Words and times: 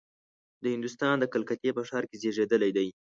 د 0.63 0.65
هندوستان 0.73 1.15
د 1.19 1.25
کلکتې 1.33 1.69
په 1.77 1.81
ښار 1.87 2.03
کې 2.09 2.15
زېږېدلی 2.21 2.71
دی. 2.77 2.87